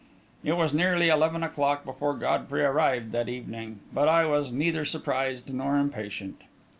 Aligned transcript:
It 0.43 0.53
was 0.53 0.73
nearly 0.73 1.09
eleven 1.09 1.43
o'clock 1.43 1.85
before 1.85 2.15
Godfrey 2.15 2.63
arrived 2.63 3.11
that 3.11 3.29
evening, 3.29 3.81
but 3.93 4.07
I 4.07 4.25
was 4.25 4.51
neither 4.51 4.83
surprised 4.83 5.53
nor 5.53 5.77
impatient. 5.77 6.41